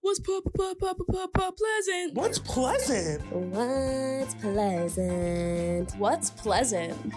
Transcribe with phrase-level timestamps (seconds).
[0.00, 2.14] What's pu- pu- pu- pu- pu- pu- pleasant?
[2.14, 3.20] What's pleasant?
[3.32, 5.94] What's pleasant?
[5.98, 7.14] What's pleasant?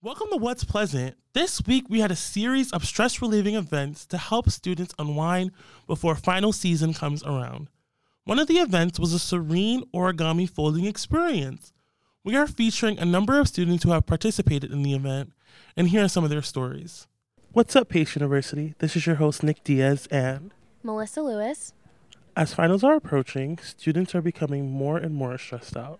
[0.00, 1.16] Welcome to What's Pleasant.
[1.34, 5.50] This week we had a series of stress relieving events to help students unwind
[5.86, 7.68] before final season comes around.
[8.24, 11.72] One of the events was a serene origami folding experience.
[12.24, 15.32] We are featuring a number of students who have participated in the event,
[15.76, 17.06] and here are some of their stories.
[17.52, 18.74] What's up, Pace University?
[18.78, 21.72] This is your host, Nick Diaz, and Melissa Louis.
[22.36, 25.98] as finals are approaching, students are becoming more and more stressed out.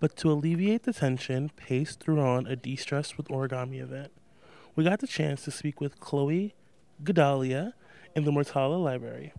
[0.00, 4.12] But to alleviate the tension, Pace threw on a de stress with origami event.
[4.76, 6.54] We got the chance to speak with Chloe
[7.02, 7.72] Gadalia
[8.14, 9.32] in the Mortola Library.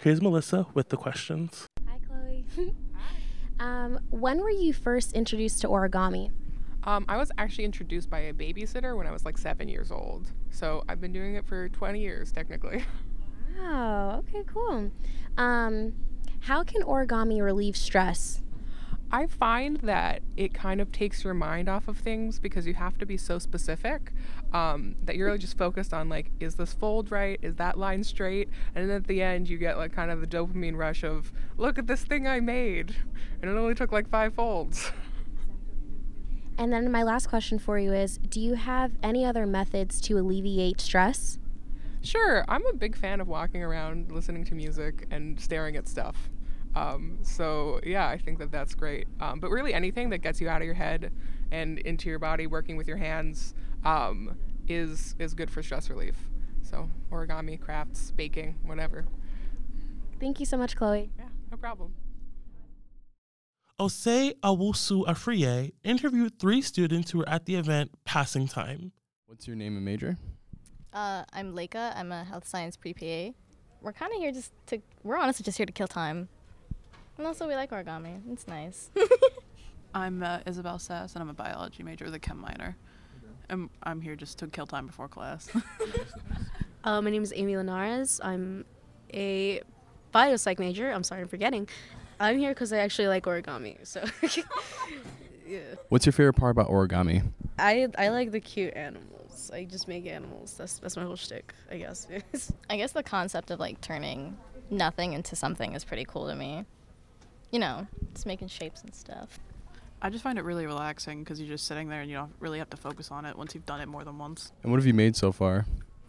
[0.00, 1.68] Here's Melissa with the questions.
[1.86, 2.44] Hi, Chloe.
[3.60, 6.30] um, when were you first introduced to origami?
[6.84, 10.32] Um, I was actually introduced by a babysitter when I was like seven years old.
[10.50, 12.84] So I've been doing it for 20 years, technically.
[13.56, 14.18] Wow.
[14.18, 14.42] Okay.
[14.52, 14.90] Cool.
[15.38, 15.94] Um,
[16.40, 18.42] how can origami relieve stress?
[19.12, 22.98] I find that it kind of takes your mind off of things because you have
[22.98, 24.12] to be so specific
[24.52, 27.38] um, that you're really just focused on like, is this fold right?
[27.42, 28.48] Is that line straight?
[28.74, 31.78] And then at the end, you get like kind of the dopamine rush of, look
[31.78, 32.96] at this thing I made.
[33.40, 34.90] And it only took like five folds.
[36.56, 40.18] And then my last question for you is: Do you have any other methods to
[40.18, 41.38] alleviate stress?
[42.02, 46.28] Sure, I'm a big fan of walking around, listening to music, and staring at stuff.
[46.74, 49.06] Um, so yeah, I think that that's great.
[49.20, 51.12] Um, but really, anything that gets you out of your head
[51.50, 54.36] and into your body, working with your hands, um,
[54.68, 56.16] is is good for stress relief.
[56.62, 59.06] So origami, crafts, baking, whatever.
[60.20, 61.10] Thank you so much, Chloe.
[61.18, 61.94] Yeah, no problem.
[63.80, 68.92] Osei Owusu Afriyie interviewed three students who were at the event passing time.
[69.26, 70.16] What's your name and major?
[70.92, 71.92] Uh, I'm Leica.
[71.96, 73.32] I'm a health science pre-PA.
[73.82, 74.80] We're kind of here just to.
[75.02, 76.28] We're honestly just here to kill time,
[77.18, 78.20] and also we like origami.
[78.30, 78.90] It's nice.
[79.94, 82.76] I'm uh, Isabel Sass, and I'm a biology major with a chem minor.
[83.50, 85.48] I'm, I'm here just to kill time before class.
[86.84, 88.20] Uh, my name is Amy Linares.
[88.22, 88.66] I'm
[89.14, 89.62] a
[90.14, 90.90] biopsych major.
[90.90, 91.66] I'm sorry, I'm forgetting.
[92.20, 93.76] I'm here because I actually like origami.
[93.86, 94.04] So,
[95.46, 95.60] yeah.
[95.88, 97.22] What's your favorite part about origami?
[97.58, 99.50] I I like the cute animals.
[99.52, 100.54] I just make animals.
[100.56, 102.06] That's that's my whole shtick, I guess.
[102.70, 104.36] I guess the concept of like turning
[104.70, 106.64] nothing into something is pretty cool to me.
[107.50, 109.38] You know, just making shapes and stuff.
[110.02, 112.58] I just find it really relaxing because you're just sitting there and you don't really
[112.58, 114.52] have to focus on it once you've done it more than once.
[114.62, 115.64] And what have you made so far?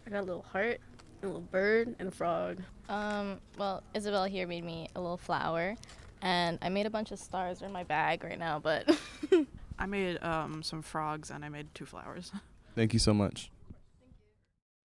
[0.06, 0.80] I got a little heart,
[1.26, 2.58] a little bird, and a frog.
[2.88, 5.76] Um, well, Isabel here made me a little flower,
[6.22, 8.58] and I made a bunch of stars in my bag right now.
[8.58, 8.96] But
[9.78, 12.32] I made um, some frogs and I made two flowers.
[12.74, 13.50] Thank you so much.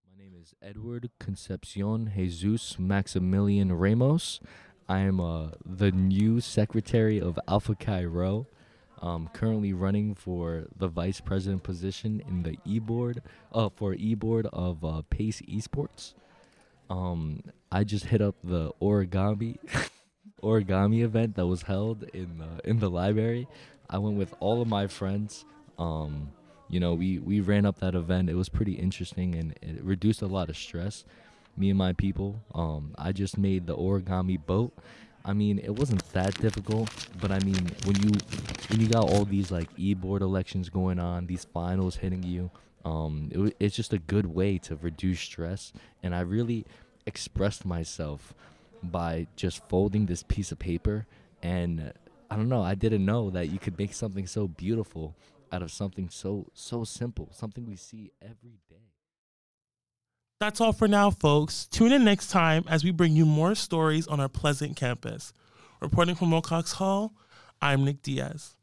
[0.06, 4.40] My name is Edward Concepcion Jesus Maximilian Ramos.
[4.90, 8.48] I am uh, the new secretary of Alpha Chi Rho.
[9.02, 14.14] Um, currently running for the vice president position in the e board, uh, for e
[14.14, 16.14] board of uh, Pace Esports.
[16.92, 17.42] Um,
[17.72, 19.58] I just hit up the origami,
[20.44, 23.48] origami event that was held in the, in the library.
[23.90, 25.46] I went with all of my friends.
[25.80, 26.32] Um,
[26.70, 28.30] you know, we we ran up that event.
[28.30, 31.06] It was pretty interesting and it reduced a lot of stress.
[31.56, 32.42] Me and my people.
[32.54, 34.74] Um, I just made the origami boat.
[35.24, 36.90] I mean, it wasn't that difficult,
[37.22, 38.12] but I mean, when you
[38.70, 42.52] when you got all these like e-board elections going on, these finals hitting you,
[42.86, 45.74] um, it, it's just a good way to reduce stress.
[46.04, 46.66] And I really
[47.06, 48.34] expressed myself
[48.84, 51.06] by just folding this piece of paper,
[51.44, 51.94] and
[52.30, 55.16] I don't know, I didn't know that you could make something so beautiful
[55.52, 58.88] out of something so so simple, something we see every day.
[60.40, 61.68] That's all for now, folks.
[61.68, 65.34] Tune in next time as we bring you more stories on our pleasant campus.
[65.82, 67.14] Reporting from Willcox Hall,
[67.62, 68.56] I'm Nick Diaz.